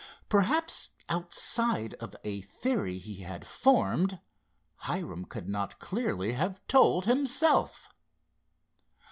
Perhaps 0.29 0.89
outside 1.09 1.93
of 1.99 2.15
a 2.23 2.41
theory 2.41 2.97
he 2.97 3.17
had 3.17 3.45
formed, 3.45 4.19
Hiram 4.77 5.25
could 5.25 5.47
not 5.47 5.77
clearly 5.77 6.31
have 6.33 6.65
told 6.65 7.05
himself. 7.05 7.87